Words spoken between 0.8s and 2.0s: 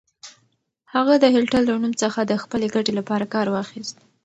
هغه د هېټلر له نوم